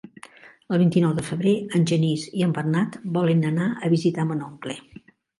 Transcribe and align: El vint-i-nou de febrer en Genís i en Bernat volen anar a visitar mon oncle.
El 0.75 0.79
vint-i-nou 0.83 1.11
de 1.17 1.25
febrer 1.25 1.51
en 1.79 1.83
Genís 1.91 2.23
i 2.39 2.45
en 2.45 2.55
Bernat 2.55 2.97
volen 3.17 3.43
anar 3.51 3.67
a 3.75 3.91
visitar 3.95 4.25
mon 4.31 4.41
oncle. 4.47 4.79